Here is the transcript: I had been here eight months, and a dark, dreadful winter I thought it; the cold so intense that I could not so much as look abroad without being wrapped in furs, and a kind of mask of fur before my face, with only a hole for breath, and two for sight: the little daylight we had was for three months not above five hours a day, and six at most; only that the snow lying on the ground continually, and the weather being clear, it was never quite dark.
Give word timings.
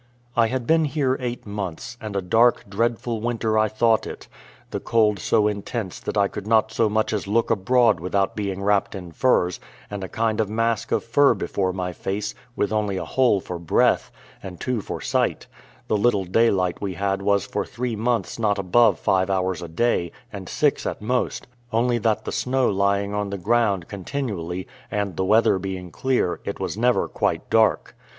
I 0.35 0.47
had 0.47 0.65
been 0.65 0.85
here 0.85 1.15
eight 1.19 1.45
months, 1.45 1.95
and 2.01 2.15
a 2.15 2.23
dark, 2.23 2.67
dreadful 2.67 3.21
winter 3.21 3.55
I 3.59 3.67
thought 3.67 4.07
it; 4.07 4.27
the 4.71 4.79
cold 4.79 5.19
so 5.19 5.47
intense 5.47 5.99
that 5.99 6.17
I 6.17 6.27
could 6.27 6.47
not 6.47 6.71
so 6.71 6.89
much 6.89 7.13
as 7.13 7.27
look 7.27 7.51
abroad 7.51 7.99
without 7.99 8.35
being 8.35 8.63
wrapped 8.63 8.95
in 8.95 9.11
furs, 9.11 9.59
and 9.91 10.03
a 10.03 10.09
kind 10.09 10.41
of 10.41 10.49
mask 10.49 10.91
of 10.91 11.03
fur 11.03 11.35
before 11.35 11.71
my 11.71 11.93
face, 11.93 12.33
with 12.55 12.73
only 12.73 12.97
a 12.97 13.05
hole 13.05 13.39
for 13.39 13.59
breath, 13.59 14.09
and 14.41 14.59
two 14.59 14.81
for 14.81 15.01
sight: 15.01 15.45
the 15.87 15.97
little 15.97 16.25
daylight 16.25 16.81
we 16.81 16.95
had 16.95 17.21
was 17.21 17.45
for 17.45 17.63
three 17.63 17.95
months 17.95 18.39
not 18.39 18.57
above 18.57 18.97
five 18.97 19.29
hours 19.29 19.61
a 19.61 19.67
day, 19.67 20.11
and 20.33 20.49
six 20.49 20.87
at 20.87 21.03
most; 21.03 21.45
only 21.71 21.99
that 21.99 22.25
the 22.25 22.31
snow 22.31 22.67
lying 22.67 23.13
on 23.13 23.29
the 23.29 23.37
ground 23.37 23.87
continually, 23.87 24.67
and 24.89 25.15
the 25.15 25.23
weather 25.25 25.59
being 25.59 25.91
clear, 25.91 26.39
it 26.43 26.59
was 26.59 26.75
never 26.75 27.07
quite 27.07 27.47
dark. 27.51 27.95